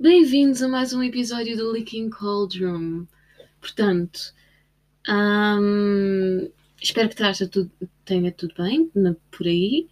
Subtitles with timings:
[0.00, 3.06] Bem-vindos a mais um episódio do Leaking Cauldron.
[3.60, 4.32] Portanto,
[5.08, 7.70] hum, espero que esteja tudo,
[8.04, 9.88] tenha tudo bem na- por aí.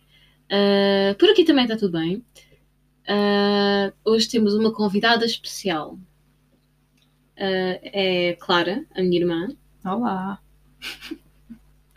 [0.51, 2.25] Ah, por aqui também está tudo bem.
[3.07, 5.99] Ah, hoje temos uma convidada especial.
[7.37, 9.49] Ah, é Clara, a minha irmã.
[9.85, 10.41] Olá.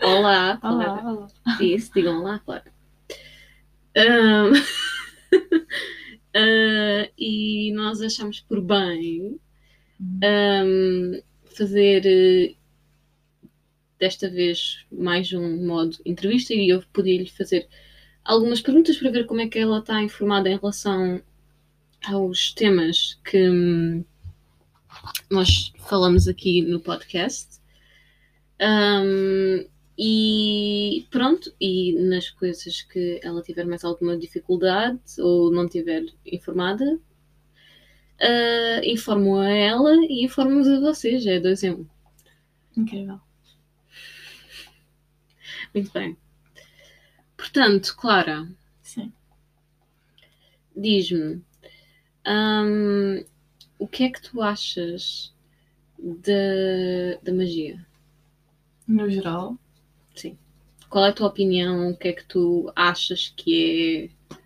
[0.02, 0.92] Olá, Clara.
[0.92, 1.28] Olá, olá.
[1.62, 2.74] Isso, digam olá, Clara.
[3.96, 4.52] Ahm,
[6.36, 9.40] ah, e nós achamos por bem
[10.24, 11.22] ahm,
[11.56, 12.56] fazer eh,
[14.00, 17.68] desta vez mais um modo entrevista e eu podia-lhe fazer
[18.24, 21.22] algumas perguntas para ver como é que ela está informada em relação
[22.06, 24.04] aos temas que hum,
[25.30, 27.60] nós falamos aqui no podcast.
[28.60, 29.66] Ahm,
[29.98, 37.00] e pronto, e nas coisas que ela tiver mais alguma dificuldade ou não tiver informada,
[38.22, 41.88] ah, informo a ela e informo a vocês, é dois em um.
[42.78, 43.20] Incrível.
[45.74, 46.18] Muito bem.
[47.36, 48.48] Portanto, Clara,
[48.82, 49.12] Sim.
[50.76, 51.42] diz-me,
[52.28, 53.26] hum,
[53.80, 55.34] o que é que tu achas
[55.98, 57.86] da, da magia?
[58.88, 59.58] No geral.
[60.92, 61.90] Qual é a tua opinião?
[61.90, 64.38] O que é que tu achas que é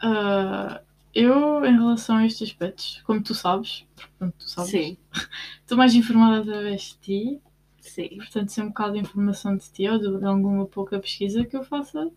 [0.00, 0.80] ah,
[1.14, 3.84] eu, em relação a estes aspectos, como tu sabes,
[4.18, 4.96] como tu sabes, Sim,
[5.60, 7.40] estou mais informada através de ti,
[7.80, 8.16] sim.
[8.16, 11.56] portanto, se é um bocado de informação de ti ou de, alguma pouca pesquisa que
[11.56, 12.10] eu faça.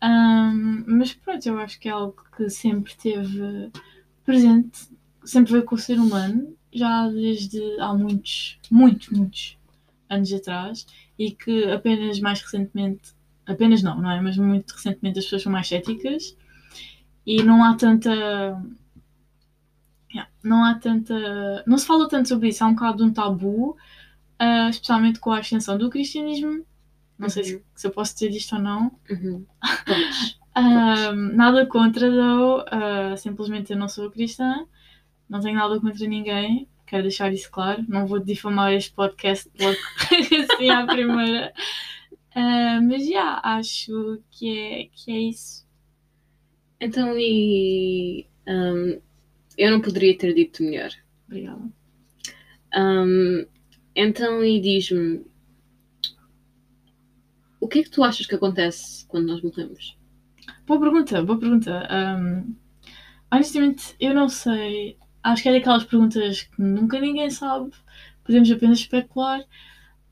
[0.00, 3.70] Ahm, mas pronto, eu acho que é algo que sempre teve
[4.24, 4.88] presente,
[5.24, 9.58] sempre veio com o ser humano, já desde há muitos, muitos, muitos
[10.08, 10.86] anos atrás,
[11.20, 13.14] e que apenas mais recentemente,
[13.46, 14.20] apenas não, não é?
[14.22, 16.36] Mas muito recentemente as pessoas são mais céticas
[17.26, 18.10] e não há tanta.
[20.12, 21.62] Yeah, não há tanta.
[21.66, 23.76] Não se fala tanto sobre isso, há um bocado de um tabu,
[24.38, 26.64] ah, especialmente com a ascensão do cristianismo.
[27.18, 27.62] Não sei se, Uhum.
[27.76, 28.92] se eu posso dizer isto ou não.
[29.10, 29.46] Uhum.
[29.86, 30.40] Podes.
[30.54, 32.64] Ahm, nada contra, though.
[32.70, 34.66] ah, simplesmente eu não sou cristã.
[35.28, 36.68] Não tenho nada contra ninguém.
[36.90, 37.84] Quero deixar isso claro.
[37.88, 39.78] Não vou difamar este podcast logo
[40.52, 41.54] assim à primeira.
[42.34, 45.64] Ah, mas já, acho que é, que é isso.
[46.80, 49.00] Então, e hum,
[49.56, 50.90] eu não poderia ter dito melhor.
[51.28, 51.62] Obrigada.
[52.76, 53.46] Hum,
[53.94, 55.24] então, e diz-me,
[57.60, 59.96] o que é que tu achas que acontece quando nós morremos?
[60.66, 61.86] Boa pergunta, boa pergunta.
[61.88, 62.56] Ahm,
[63.32, 64.98] honestamente, eu não sei.
[65.22, 67.70] Acho que é daquelas perguntas que nunca ninguém sabe.
[68.24, 69.44] Podemos apenas especular.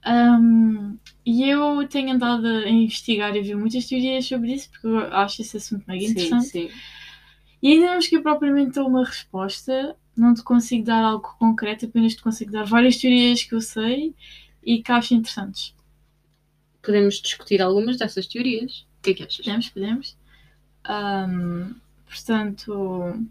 [0.05, 4.87] Ahm, e eu tenho andado a investigar e a ver muitas teorias sobre isso, porque
[4.87, 6.49] eu acho esse assunto mega interessante.
[6.49, 6.71] sim.
[7.61, 9.97] E ainda não cheguei propriamente a uma resposta.
[10.17, 14.15] Não te consigo dar algo concreto, apenas te consigo dar várias teorias que eu sei
[14.65, 15.75] e que acho interessantes.
[16.83, 18.87] Podemos discutir algumas dessas teorias.
[18.99, 19.45] O que é que achas?
[19.45, 20.17] Podemos, podemos.
[20.85, 21.75] Ahm,
[22.07, 23.29] portanto,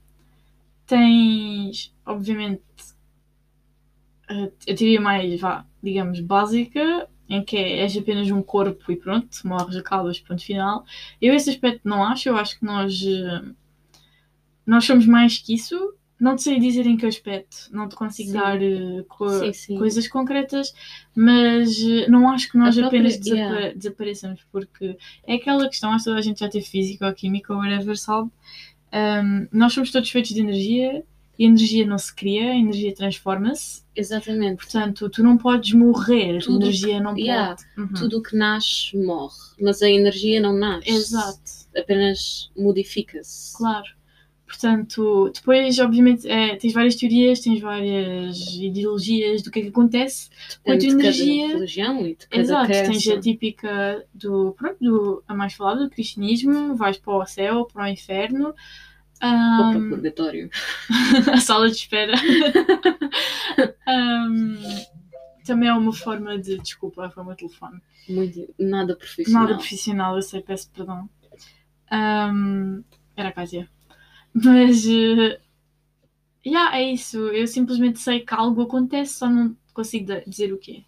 [0.88, 2.64] tens, obviamente,
[4.28, 9.28] a, teoria mais, vá, digamos, básica, em que é, és apenas um corpo e pronto,
[9.46, 10.86] morres, acabas, ponto final.
[11.22, 13.42] Eu esse aspecto não acho, eu acho que nós, eh,
[14.66, 15.94] nós somos mais que isso.
[16.20, 18.38] Não te sei dizer em que aspecto, não te consigo Sim.
[18.38, 19.78] dar eh, co- Sim, sim.
[19.78, 20.74] coisas concretas,
[21.16, 23.76] mas eh, não acho que nós própria- apenas desapa- yeah.
[23.76, 27.54] desapareçamos, porque é aquela questão, acho que toda a gente já teve física ou química
[27.54, 28.32] ou whatever, sabe?
[28.94, 31.04] Um, nós somos todos feitos de energia
[31.38, 33.84] e a energia não se cria, a energia transforma-se.
[33.96, 34.58] Exatamente.
[34.58, 37.64] Portanto, tu não podes morrer, Tudo a energia não yeah, pode.
[37.78, 37.94] Uhum.
[37.94, 40.90] Tudo o que nasce morre, mas a energia não nasce.
[40.90, 43.56] Exato, Apenas modifica-se.
[43.56, 43.97] claro.
[44.48, 50.30] Portanto, depois, obviamente, é, tens várias teorias, tens várias ideologias do que é que acontece.
[50.30, 52.92] Depende Quanto de energia- religião e de cada Exato, crença.
[52.92, 57.66] tens a típica do, pronto, do, a mais falada, do cristianismo, vais para o céu,
[57.66, 58.48] para o inferno.
[58.48, 58.54] Ou
[59.20, 60.50] para o Um, purgatório.
[61.34, 62.14] a sala de espera.
[63.88, 64.56] Um,
[65.46, 66.58] também é uma forma de.
[66.60, 67.80] Desculpa, foi o meu telefone.
[68.10, 69.44] Muito, nada profissional.
[69.44, 71.10] Nada profissional, eu sei, peço perdão.
[71.92, 72.84] Um,
[73.16, 73.70] era a Cásia.
[74.44, 74.86] Mas.
[74.86, 75.38] Uh,
[76.46, 77.18] yeah, é isso.
[77.30, 80.84] Eu simplesmente sei que algo acontece, só não consigo dizer o quê.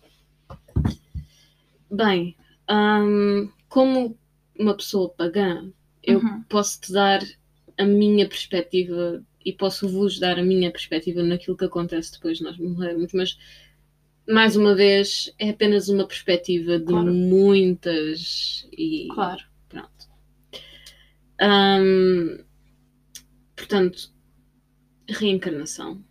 [1.92, 2.36] Bem,
[2.69, 4.18] hum, como
[4.57, 5.72] uma pessoa pagã,
[6.04, 6.44] eu Uhum.
[6.50, 7.22] posso te dar
[7.78, 12.44] a minha perspectiva e posso vos dar a minha perspectiva naquilo que acontece depois de
[12.44, 13.38] nós morrermos, mas
[14.28, 17.12] mais uma vez é apenas uma perspectiva de Claro.
[17.12, 19.44] muitas e Claro.
[19.69, 20.10] pronto.
[21.42, 22.44] Hum,
[23.60, 24.12] portanto,
[25.10, 26.04] reencarnação.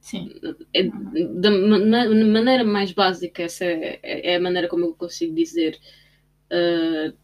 [0.00, 0.34] Sim.
[0.74, 0.82] É,
[1.42, 5.78] da ma- maneira mais básica, essa é, é a maneira como eu consigo dizer,
[6.52, 7.16] uh,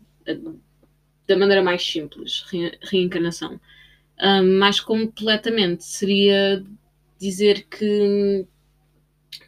[1.27, 3.61] da maneira mais simples, re- reencarnação.
[4.21, 6.65] Uh, mais completamente seria
[7.19, 8.47] dizer que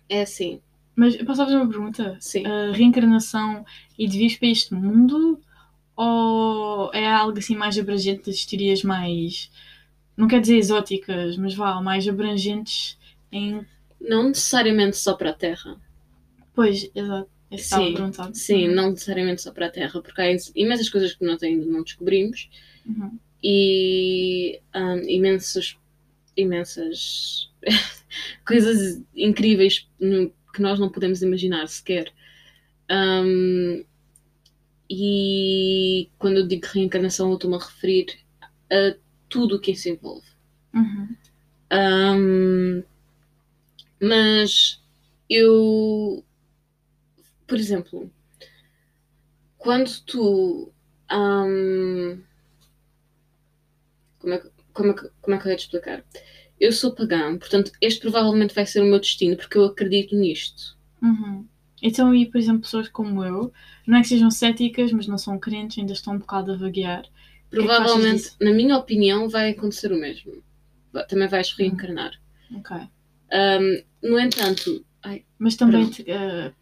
[0.09, 0.61] é assim,
[0.97, 2.21] Mas eu posso fazer uma pergunta?
[2.21, 2.45] sim.
[2.45, 3.65] A reencarnação
[3.99, 5.41] e devias para este mundo?
[5.97, 9.51] Ou é algo assim mais abrangente das teorias mais.
[10.17, 12.99] Não quer dizer exóticas, mas vá, mais abrangentes
[13.33, 13.65] em.
[14.01, 15.77] Não necessariamente só para a Terra.
[16.55, 17.29] Pois, exato.
[17.51, 17.97] É Sim,
[18.33, 18.75] sim, Uhum.
[18.75, 22.49] não necessariamente só para a Terra, porque há imensas coisas que nós ainda não descobrimos
[22.87, 23.19] Uhum.
[23.43, 25.77] e hum, imensos,
[26.37, 27.51] imensas
[28.47, 32.12] coisas incríveis que nós não podemos imaginar sequer.
[32.91, 33.85] Hum,
[34.89, 38.07] e quando eu digo reencarnação, eu estou-me a referir
[38.71, 38.95] a
[39.31, 40.27] tudo o que isso envolve.
[40.75, 41.17] Uhum.
[41.73, 42.85] Hum,
[44.00, 44.81] mas
[45.29, 46.25] eu,
[47.47, 48.11] por exemplo,
[49.59, 50.73] quando tu.
[51.11, 52.23] hum,
[54.19, 56.05] como, é, que- como, é, como é que eu ia te explicar?
[56.59, 60.76] Eu sou pagã, portanto, este provavelmente vai ser o meu destino, porque eu acredito nisto.
[61.03, 61.47] Uhum.
[61.83, 63.53] Então, e por exemplo, pessoas como eu,
[63.87, 67.05] não é que sejam céticas, mas não são crentes, ainda estão um bocado a vaguear.
[67.52, 70.43] É Provavelmente, na minha opinião, vai acontecer o mesmo.
[71.08, 72.12] Também vais reencarnar.
[72.56, 72.76] Ok.
[73.32, 75.88] Hum, no entanto, ai, Mas também.
[75.91, 76.05] Te-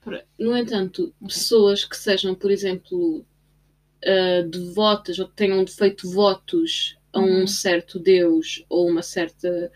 [0.00, 1.28] por- No entanto, Ok.
[1.28, 3.24] pessoas que sejam, por exemplo,
[4.04, 7.46] ah, devotas ou que tenham feito votos a um Uhum.
[7.46, 9.72] certo Deus ou uma certa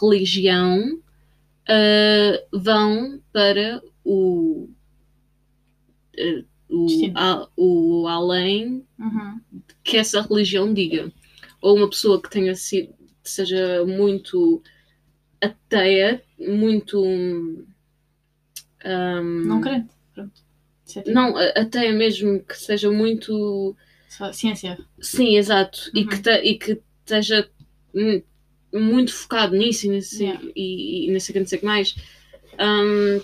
[0.00, 1.00] religião
[1.68, 4.68] ah, vão para o,
[6.18, 9.40] ah, o, a- o além Uhum.
[9.82, 11.12] que essa religião diga.
[11.60, 14.62] Ou uma pessoa que tenha sido, seja muito
[15.40, 17.02] ateia, muito.
[17.04, 17.64] hum,
[19.46, 19.88] Não crente.
[20.14, 20.40] Pronto.
[20.86, 23.76] Tipo Não, a- até mesmo que seja muito.
[24.08, 24.78] só ciência.
[25.00, 25.90] Sim, exato.
[25.94, 26.08] E, Uhum.
[26.08, 27.48] que te- e que esteja
[28.72, 30.42] muito focado nisso e, nesse, Yeah.
[30.56, 31.94] e, e o que, não sei o que mais,
[32.58, 33.20] hum,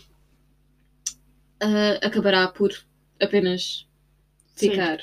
[1.60, 2.70] ah, acabará por
[3.20, 3.86] apenas
[4.54, 4.70] Sim.
[4.70, 4.98] ficar,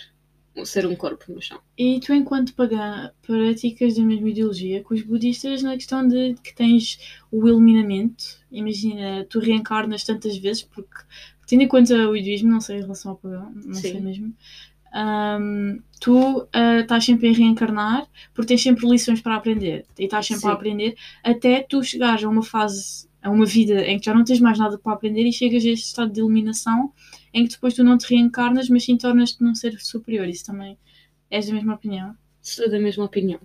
[0.66, 1.60] ser um corpo no chão.
[1.78, 6.54] E tu, enquanto pagã, praticas da mesma ideologia que os budistas na questão de que
[6.54, 7.00] tens
[7.32, 8.24] o iluminamento?
[8.52, 11.04] Imagina, tu reencarnas tantas vezes, porque,
[11.48, 14.00] tendo em conta o hinduísmo, não sei em relação ao pagão, não sei Sim.
[14.02, 14.36] mesmo,
[14.94, 20.28] hum, tu ah, estás sempre a reencarnar porque tens sempre lições para aprender e estás
[20.28, 20.56] sempre a Sim.
[20.56, 24.40] aprender até tu chegares a uma fase, a uma vida em que já não tens
[24.40, 26.92] mais nada para aprender e chegas a este estado de iluminação
[27.34, 30.28] em que depois tu não te reencarnas, mas sim tornas-te num ser superior.
[30.28, 30.78] Isso também
[31.32, 32.16] és da mesma opinião?
[32.42, 33.40] Sou da mesma opinião.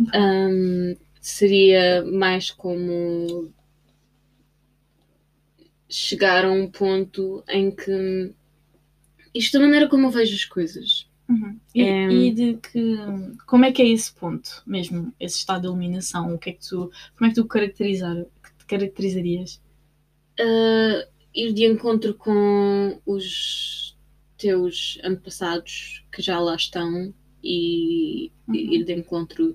[0.00, 3.52] Hum, seria mais como
[5.88, 8.32] chegar a um ponto em que
[9.34, 11.06] isto da maneira como eu vejo as coisas.
[11.28, 11.58] Uhum.
[11.74, 12.10] E, É.
[12.10, 12.96] e de que.
[13.46, 15.12] Como é que é esse ponto mesmo?
[15.20, 16.34] Esse estado de iluminação?
[16.34, 16.90] O que é que tu.
[17.16, 18.16] Como é que tu caracterizar,
[18.68, 19.60] caracterizarias?
[20.40, 23.96] Uh, ir de encontro com os
[24.36, 27.12] teus antepassados que já lá estão
[27.42, 28.54] e Uhum.
[28.54, 29.54] ir de encontro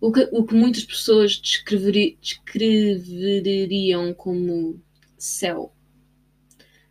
[0.00, 4.80] o que, o que muitas pessoas descreveri- descreveriam como
[5.18, 5.72] céu,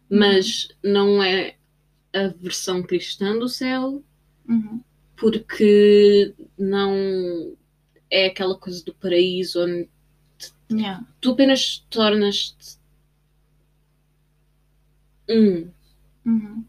[0.09, 1.57] mas não é
[2.13, 4.03] a versão cristã do céu,
[4.47, 4.81] Uhum.
[5.15, 7.55] porque não
[8.09, 9.89] é aquela coisa do paraíso onde
[10.71, 11.05] Yeah.
[11.19, 12.77] tu apenas tornas-te
[15.29, 15.69] um.
[16.25, 16.65] Uhum.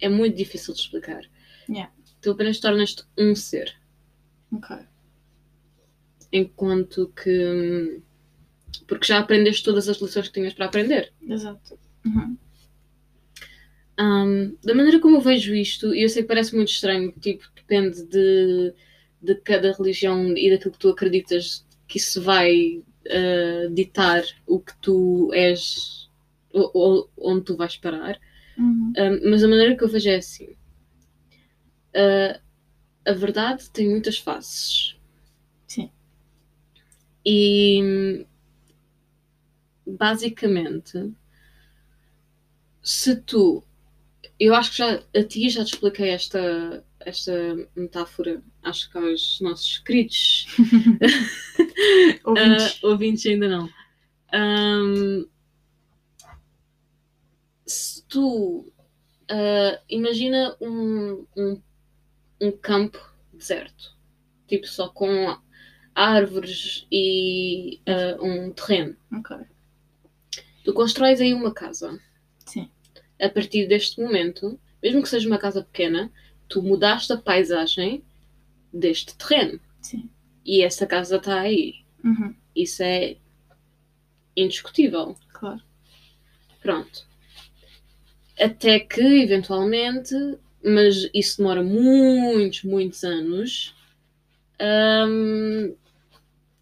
[0.00, 1.22] É muito difícil de explicar.
[1.68, 1.92] Yeah.
[2.20, 3.74] Tu apenas tornas-te um ser,
[4.52, 4.76] Ok.
[6.32, 8.00] enquanto que.
[8.86, 11.12] Porque já aprendeste todas as lições que tinhas para aprender.
[11.22, 11.78] Exato.
[12.04, 12.36] Uhum.
[13.96, 17.44] Ahm, da maneira como eu vejo isto, e eu sei que parece muito estranho, tipo,
[17.54, 18.74] depende de,
[19.20, 24.74] de cada religião e daquilo que tu acreditas, que isso vai ah, ditar o que
[24.78, 26.08] tu és,
[26.52, 28.18] ou, ou onde tu vais parar.
[28.56, 28.92] Uhum.
[28.96, 30.56] Um, mas a maneira que eu vejo é assim:
[31.94, 32.40] Uh,
[33.04, 34.96] a verdade tem muitas faces.
[35.66, 35.90] Sim.
[37.24, 38.24] E
[39.86, 41.12] basicamente,
[42.82, 43.62] se tu.
[44.40, 47.32] Eu acho que já a ti já te expliquei esta, esta
[47.76, 50.46] metáfora, acho que aos nossos queridos
[52.24, 52.82] Ouvintes.
[52.82, 53.68] Uh, ouvintes ainda não.
[54.34, 55.26] Um,
[57.66, 58.72] se tu
[59.30, 61.62] uh, imagina um, um,
[62.40, 62.98] um campo
[63.32, 63.96] deserto,
[64.46, 65.36] tipo só com
[65.94, 68.96] árvores e ah, um terreno.
[69.12, 69.36] Ok.
[70.64, 72.00] Tu constróis aí uma casa.
[72.46, 72.70] Sim.
[73.20, 76.10] A partir deste momento, mesmo que seja uma casa pequena,
[76.48, 78.02] tu mudaste a paisagem
[78.72, 79.60] deste terreno.
[79.80, 80.08] Sim.
[80.44, 81.76] E essa casa está aí.
[82.04, 82.34] Uhum.
[82.54, 83.16] Isso é
[84.36, 85.16] indiscutível.
[85.32, 85.60] Claro.
[86.60, 87.06] Pronto.
[88.40, 90.14] Até que, eventualmente,
[90.64, 93.74] mas isso demora muitos, muitos anos,
[95.08, 95.74] hum,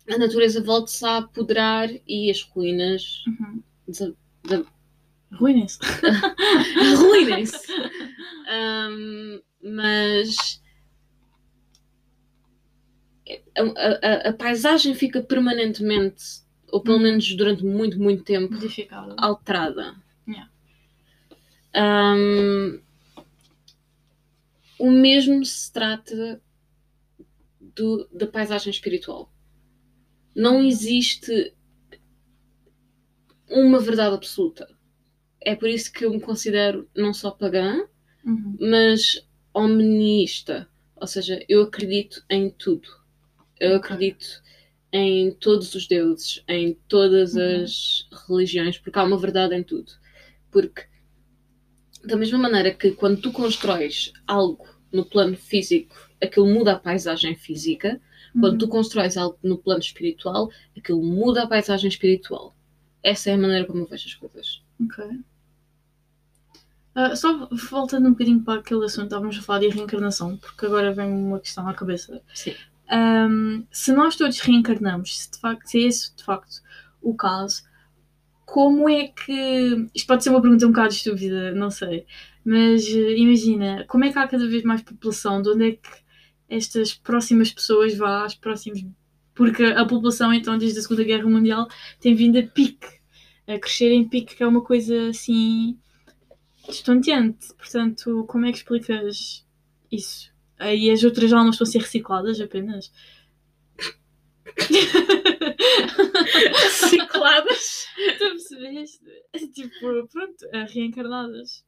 [0.09, 3.63] a natureza volta-se a apoderar e as ruínas Uhum.
[3.87, 4.15] desa-
[5.33, 5.79] Ruinem-se.
[6.99, 7.73] ruinem-se.
[8.51, 10.61] Hum, mas
[13.57, 16.25] a, a- a- paisagem fica permanentemente,
[16.73, 17.03] ou pelo Uhum.
[17.03, 19.15] menos durante muito, muito tempo, Modificado.
[19.19, 19.95] alterada.
[20.27, 20.51] Yeah.
[22.17, 22.81] Hum,
[24.79, 26.41] o mesmo se trata
[27.61, 29.33] do- da paisagem espiritual.
[30.35, 31.53] Não existe
[33.49, 34.69] uma verdade absoluta.
[35.41, 37.87] É por isso que eu me considero não só pagã,
[38.25, 38.57] Uhum.
[38.61, 40.69] mas omnista.
[40.97, 42.89] Ou seja, eu acredito em tudo.
[43.61, 44.43] Eu acredito
[44.93, 47.63] em todos os deuses, em todas Uhum.
[47.63, 49.93] as religiões, porque há uma verdade em tudo.
[50.51, 50.85] Porque,
[52.05, 57.37] da mesma maneira que quando tu constróis algo no plano físico, aquilo muda a paisagem
[57.37, 58.01] física,
[58.41, 62.57] quando tu constróis algo no plano espiritual, aquilo muda a paisagem espiritual.
[63.03, 64.63] Essa é a maneira como eu vejo as coisas.
[64.81, 65.05] Ok.
[66.95, 70.93] Ah, só voltando um bocadinho para aquele assunto, estávamos a falar de reencarnação, porque agora
[70.93, 72.21] vem uma questão à cabeça.
[72.35, 72.55] Sim.
[72.91, 76.61] Ahm, se nós todos reencarnamos, se, de facto, se é esse de facto
[77.01, 77.63] o caso,
[78.45, 79.89] como é que.
[79.95, 82.07] Isto pode ser uma pergunta um bocado estúpida, não sei.
[82.45, 85.41] Mas eh, imagina, como é que há cada vez mais população?
[85.43, 85.89] De onde é que
[86.49, 88.85] estas próximas pessoas vão, as próximos.
[89.35, 91.69] Porque a população, então, desde a Segunda Guerra Mundial,
[92.01, 92.89] tem vindo a pique,
[93.47, 95.79] a crescer em pique, que é uma coisa assim.
[96.69, 97.55] estonteante.
[97.57, 99.47] Portanto, como é que explicas
[99.91, 100.33] isso?
[100.61, 102.93] Aí as outras almas estão a ser recicladas apenas?
[106.63, 107.87] Recicladas.
[108.19, 109.01] Tu percebeste?
[109.53, 111.65] Tipo, pronto, reencarnadas.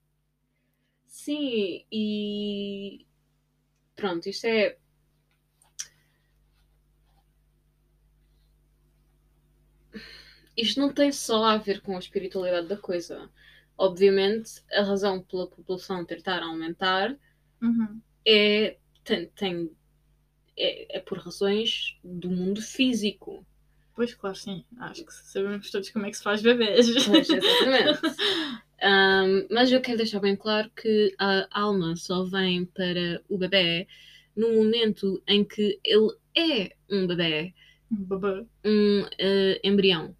[1.06, 3.06] Sim, e
[3.96, 4.76] pronto, isto é.
[10.56, 13.30] Isto não tem só a ver com a espiritualidade da coisa.
[13.76, 17.16] Obviamente, a razão pela população tentar aumentar
[17.62, 18.00] Uhum.
[18.26, 19.70] é, tem, tem-
[20.56, 23.44] é, é por razões do mundo físico.
[23.94, 24.64] Pois, claro, sim.
[24.78, 26.86] Acho que sabemos todos como é que se faz bebês.
[27.06, 28.00] Pois, exatamente.
[28.84, 33.86] Ahm, mas eu quero deixar bem claro que a alma só vem para o bebê
[34.34, 37.54] no momento em que ele é um bebê,
[37.88, 38.44] Babá.
[38.64, 40.16] um eh, embrião.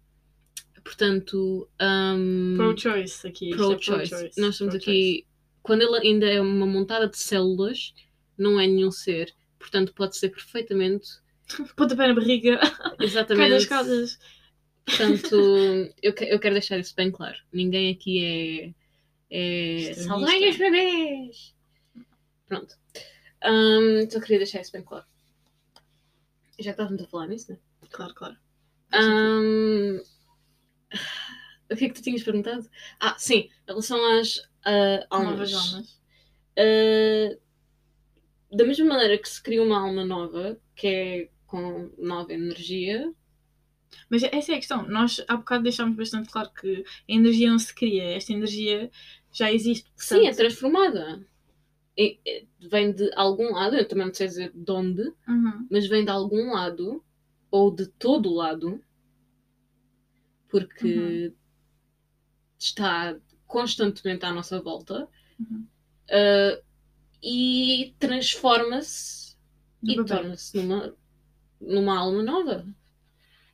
[0.83, 3.49] Portanto, ahm, Pro-choice aqui.
[3.49, 4.09] isto é pro-choice.
[4.09, 4.39] pro-choice.
[4.41, 4.89] Nós estamos Pro-choice.
[5.21, 5.27] aqui,
[5.61, 7.93] quando ele ainda é uma montada de células,
[8.37, 9.33] não é nenhum ser.
[9.59, 11.23] Portanto, pode ser perfeitamente,
[11.75, 12.57] Pontapé na barriga.
[12.57, 13.55] Cai das exatamente.
[13.55, 14.19] escadas.
[14.85, 15.35] Portanto,
[16.01, 17.37] eu, eu quero deixar isso bem claro.
[17.51, 18.73] Ninguém aqui
[19.29, 19.89] é.
[19.89, 19.93] é.
[19.93, 21.55] Salvem os bebês!
[22.47, 22.75] Pronto.
[23.41, 25.05] Ahm, então queria deixar isso bem claro.
[26.59, 27.57] Já que estávamos a falar nisso, né?
[27.89, 28.37] Claro, claro.
[28.91, 30.01] Ahm,
[31.71, 32.69] o que é que tu tinhas perguntado?
[32.99, 35.51] Ah, sim, em relação às ah, almas.
[35.51, 36.01] Novas almas.
[36.57, 37.37] Ah,
[38.55, 43.13] da mesma maneira que se cria uma alma nova, que é com nova energia,
[44.09, 44.87] Mas essa é a questão.
[44.87, 48.03] Nós há bocado deixámos bastante claro que a energia não se cria.
[48.15, 48.89] Esta energia
[49.31, 49.87] já existe.
[49.95, 51.27] Sim, é portanto- transformada.
[51.95, 55.67] E- e vem de algum lado, eu também não sei dizer de onde, Uhum.
[55.69, 57.03] mas vem de algum lado,
[57.51, 58.83] ou de todo lado,
[60.49, 61.31] porque
[62.57, 63.15] está
[63.47, 65.07] constantemente à nossa volta,
[65.39, 65.67] Uhum.
[66.09, 66.61] ah,
[67.23, 69.37] e transforma-se
[69.81, 70.95] e torna-se numa,
[71.59, 72.67] numa alma nova,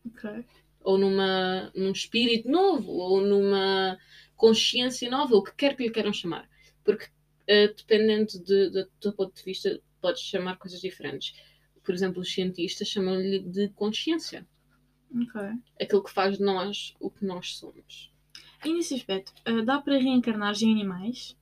[0.06, 0.46] Ok.
[0.82, 3.98] ou numa, num espírito novo, ou numa
[4.36, 6.50] consciência nova, o que quer que lhe queiram chamar.
[6.84, 7.08] Porque,
[7.48, 11.34] eh, dependendo de- do teu ponto de vista, podes chamar coisas diferentes.
[11.84, 14.48] Por exemplo, os cientistas chamam-lhe de consciência.
[15.14, 15.42] Ok.
[15.82, 18.12] Aquilo que faz de nós o que nós somos.
[18.66, 21.36] E nesse aspecto, ah, dá para reencarnar em animais?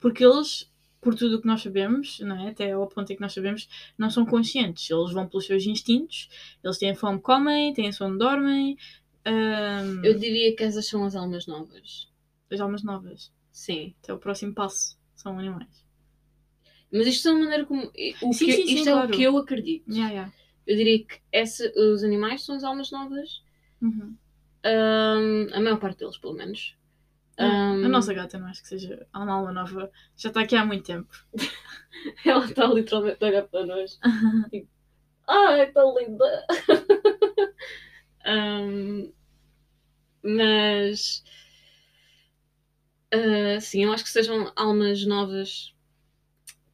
[0.00, 0.70] Porque eles,
[1.02, 2.50] por tudo o que nós sabemos, não é?
[2.50, 3.68] até ao ponto em que nós sabemos,
[3.98, 4.88] não são conscientes.
[4.88, 6.28] Eles vão pelos seus instintos,
[6.64, 8.78] eles têm fome, comem, têm sono, dormem.
[9.26, 12.08] ahm, Eu diria que essas são as almas novas.
[12.50, 13.32] As almas novas.
[13.52, 13.94] Sim.
[14.02, 14.96] Até o próximo passo.
[15.16, 15.84] São animais.
[16.90, 17.82] Mas isto é uma maneira como.
[18.22, 19.08] O Sim, que, sim, sim, isto é claro.
[19.08, 19.90] o que eu acredito.
[19.90, 20.32] Yeah, yeah.
[20.66, 23.42] Eu diria que essa, os animais são as almas novas.
[23.80, 24.14] Uhum.
[24.64, 26.76] Ahm, a maior parte deles, pelo menos.
[27.44, 29.90] Ahm, A nossa gata não acho que seja uma alma nova.
[30.16, 31.08] Já está aqui há muito tempo.
[32.24, 33.98] Ela está literalmente a olhar para nós.
[35.28, 36.46] Ai, está linda!
[38.24, 39.12] Ahm,
[40.22, 41.24] mas.
[43.12, 45.74] ah, sim, eu acho que sejam almas novas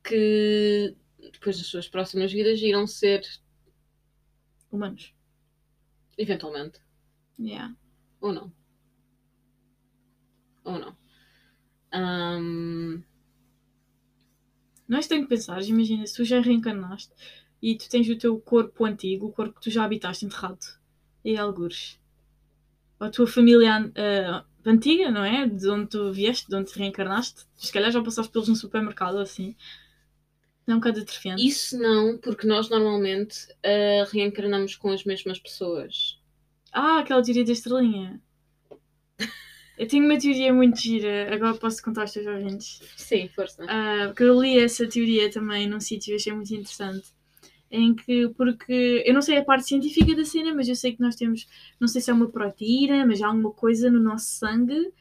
[0.05, 0.95] que
[1.33, 3.23] depois das suas próximas vidas irão ser,
[4.71, 5.15] Humanos.
[6.17, 6.81] eventualmente,
[7.39, 7.75] Yeah.
[8.21, 8.53] ou não.
[10.69, 10.97] Ou não.
[11.93, 13.03] Ahm,
[14.89, 17.13] Nós temos que pensar, imagina, se tu já reencarnaste
[17.61, 20.65] e tu tens o teu corpo antigo, o corpo que tu já habitaste enterrado,
[21.23, 22.01] em algures.
[22.99, 25.47] Ou a tua família ah, antiga, não é?
[25.47, 27.45] De onde tu vieste, de onde te reencarnaste.
[27.55, 29.55] Se calhar já passaste pelos no supermercado assim.
[30.67, 31.47] É um bocado atrofiante.
[31.47, 36.19] isso não, porque nós normalmente ah, reencarnamos com as mesmas pessoas.
[36.73, 38.23] Ah, aquela teoria da estrelinha.
[39.79, 42.81] Eu tenho uma teoria muito gira, agora posso contar aos teus ouvintes.
[42.97, 43.65] Sim, força.
[43.69, 47.07] Ah, porque eu li essa teoria também num sítio e achei muito interessante.
[47.71, 51.01] Em que, porque eu não sei a parte científica da cena, mas eu sei que
[51.01, 51.47] nós temos,
[51.79, 54.93] não sei se é uma proteína, mas há alguma coisa no nosso sangue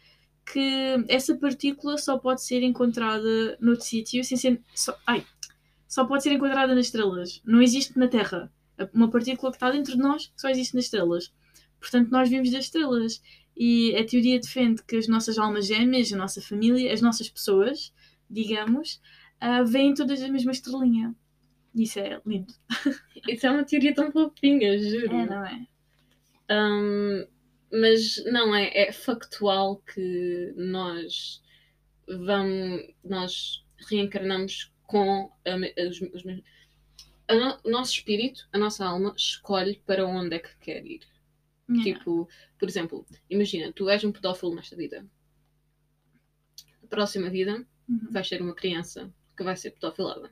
[0.52, 4.62] que essa partícula só pode ser encontrada noutro sítio, sem ser.
[4.76, 5.26] Só, ai,
[5.88, 7.42] só pode ser encontrada nas estrelas.
[7.46, 8.52] Não existe na Terra.
[8.94, 11.34] Uma partícula que está dentro de nós só existe nas estrelas.
[11.80, 13.22] Portanto, nós vimos das estrelas.
[13.58, 17.92] E a teoria defende que as nossas almas gêmeas, a nossa família, as nossas pessoas,
[18.30, 19.02] digamos,
[19.68, 21.16] vêm todas da mesma estrelinha.
[21.76, 22.54] Isso é lindo.
[23.28, 25.16] Isso é uma teoria tão fofinha, juro.
[25.16, 25.68] É, não é?
[26.50, 27.28] Hum,
[27.72, 31.42] mas não, é, é factual que nós
[32.08, 35.56] vamos, nós reencarnamos com a
[35.88, 36.24] os, os
[37.28, 41.02] a no- o nosso espírito, a nossa alma, escolhe para onde é que quer ir.
[41.70, 41.84] Yeah.
[42.00, 45.06] Tipo, por exemplo, imagina, tu és um pedófilo nesta vida.
[46.82, 48.08] Na próxima vida, Uhum.
[48.12, 50.30] vais ser uma criança que vai ser pedofilada.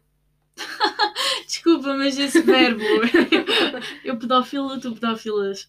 [1.48, 2.82] Desculpa, mas esse verbo.
[4.04, 5.68] eu pedófilo, tu pedófilas.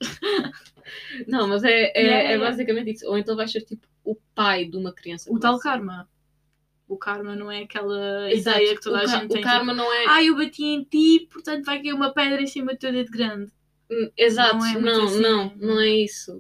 [1.27, 2.45] Não, mas é, é, Yeah, é yeah.
[2.51, 3.07] basicamente isso.
[3.09, 5.33] Ou então vais ser tipo o pai de uma criança.
[5.33, 6.09] O tal karma.
[6.88, 8.59] O karma não é aquela Exato.
[8.59, 9.41] ideia que toda o a gente tem.
[9.41, 9.99] O karma não é.
[10.01, 12.93] Tipo, ah, eu bati em ti, portanto vai cair uma pedra em cima do teu
[12.93, 13.53] dedo grande.
[13.90, 16.38] Hum, Exato, Não é não, assim, não, não é isso.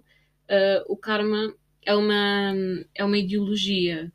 [0.48, 2.52] Uh, o karma é uma,
[2.94, 4.12] é uma ideologia.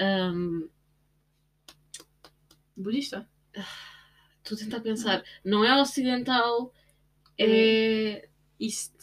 [0.00, 0.68] Um,
[2.76, 3.28] Budista?
[4.42, 5.22] Estou a tentar pensar.
[5.44, 6.72] Não é ocidental,
[7.38, 8.28] é
[8.58, 8.94] East.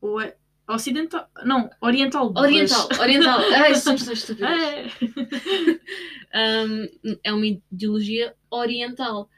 [0.00, 0.36] Ou é
[0.68, 1.28] ocidental?
[1.44, 2.32] Não, oriental.
[2.36, 2.88] oriental.
[3.00, 3.40] Oriental.
[3.54, 4.50] Ai, somos tão estúpidos.
[4.50, 4.86] É.
[6.36, 9.30] Um, é uma ideologia oriental.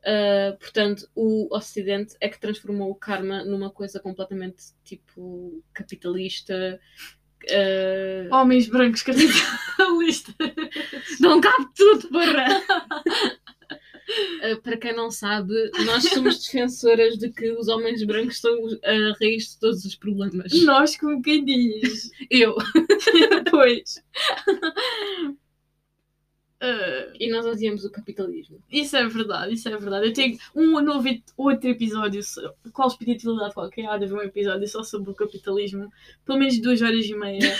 [0.00, 6.80] Uh, portanto, o Ocidente é que transformou o karma numa coisa completamente tipo capitalista.
[7.44, 10.34] uh, Homens brancos capitalistas.
[11.20, 12.46] Não cabe tudo, porra!
[14.42, 19.16] Uh, para quem não sabe, nós somos defensoras de que os homens brancos são a
[19.20, 20.52] raiz de todos os problemas.
[20.64, 22.10] Nós como quem diz.
[22.28, 22.56] Eu.
[23.50, 24.02] Pois.
[26.62, 28.62] Ah, E nós odiamos o capitalismo.
[28.70, 30.06] isso é verdade, isso é verdade.
[30.08, 32.20] Eu tenho um novo e- outro episódio.
[32.72, 33.86] Qual espiritualidade qualquer?
[33.86, 35.90] Há de haver um episódio só sobre o capitalismo.
[36.24, 37.56] Pelo menos duas horas e meia.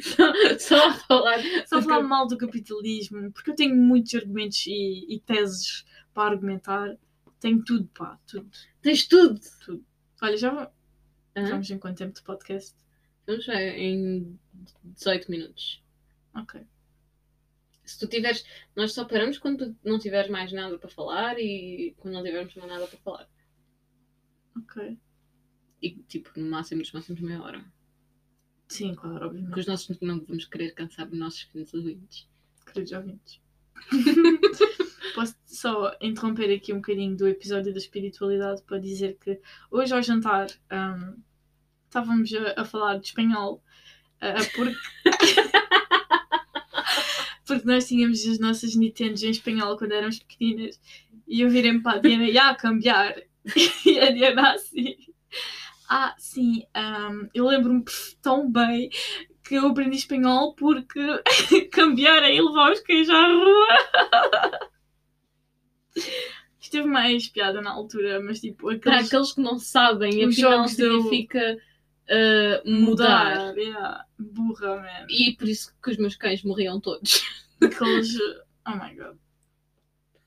[0.00, 1.38] só, só a falar.
[1.66, 3.30] Só falar mal do capitalismo.
[3.32, 5.84] Porque eu tenho muitos argumentos e, e teses
[6.14, 6.96] para argumentar.
[7.40, 8.48] Tenho tudo, pá, tudo.
[8.80, 9.38] Tens tudo.
[10.22, 10.70] Olha, já
[11.36, 12.74] vamos em quanto tempo de podcast?
[13.26, 14.38] Vamos já em
[14.84, 15.82] 18 minutos.
[16.34, 16.60] Ok.
[17.88, 18.44] Se tu tiveres.
[18.76, 22.54] Nós só paramos quando tu não tiveres mais nada para falar e quando não tivermos
[22.54, 23.28] mais nada para falar.
[24.56, 24.98] Ok.
[25.80, 27.64] E tipo, no máximo dos máximos meia hora.
[28.68, 29.58] Sim, claro, Porque obviamente.
[29.60, 32.28] os nossos não vamos querer cansar os nossos queridos ouvintes.
[32.66, 33.40] Queridos ouvintes.
[35.14, 40.02] Posso só interromper aqui um bocadinho do episódio da espiritualidade para dizer que hoje ao
[40.02, 41.14] jantar ahm,
[41.86, 43.62] estávamos a, a falar de espanhol
[44.20, 44.74] ah, porque...
[47.48, 50.78] porque nós tínhamos as nossas Nintendos em espanhol quando éramos pequeninas
[51.26, 53.16] e eu virei para a Diana e a cambiar
[53.84, 54.96] e a Diana assim
[55.88, 57.82] ah sim ahm, eu lembro-me
[58.22, 58.90] tão bem
[59.48, 61.00] que eu aprendi espanhol porque
[61.72, 64.68] cambiar é levar os queijos à rua.
[66.60, 70.36] Isto teve mais piada na altura, mas tipo, Para aqueles aqueles que não sabem, os
[70.36, 71.58] jogos do- significa
[72.10, 73.56] uh, mudar.
[73.56, 74.04] yeah.
[74.18, 75.06] burra, man.
[75.08, 77.22] E por isso que os meus cães morriam todos.
[77.62, 78.16] Aqueles.
[78.66, 79.18] Oh my god.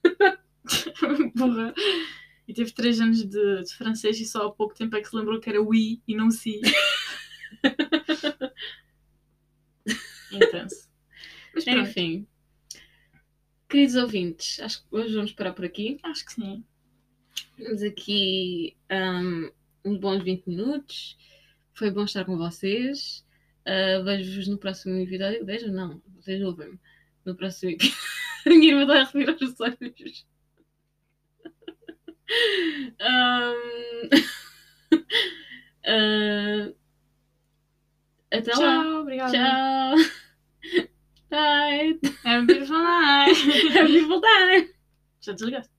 [1.36, 1.74] burra.
[2.48, 5.15] e teve 3 anos de, de francês e só há pouco tempo é que se
[5.15, 6.60] lembrou que era oui e não si.
[10.32, 10.89] Intenso.
[11.54, 12.28] Mas pronto, Enfim.
[13.70, 15.98] Queridos ouvintes, acho que hoje vamos parar por aqui.
[16.04, 16.65] acho que sim.
[17.56, 19.50] Temos aqui hum,
[19.86, 21.17] uns bons 20 minutos.
[21.74, 23.26] Foi bom estar com vocês.
[23.65, 25.46] Ah, Vejo-vos no próximo episódio.
[25.46, 26.80] Vejam, não, vocês ouvem-me.
[27.25, 27.97] No próximo episódio.
[28.45, 30.25] A minha irmã está a respirar os olhos.
[32.99, 34.10] Hum,
[35.86, 36.71] ah,
[38.31, 38.57] até lá.
[38.57, 39.31] Tchau, obrigada.
[39.31, 39.95] Tchau.
[41.29, 41.99] Bye.
[42.25, 43.36] Have a beautiful night.
[43.73, 44.73] Have a beautiful time.
[45.21, 45.69] Já desligaste?